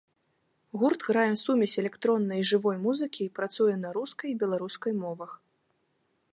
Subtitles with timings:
[0.83, 5.31] Гурт грае сумесь электроннай і жывой музыкі і працуе на рускай і беларускай мовах.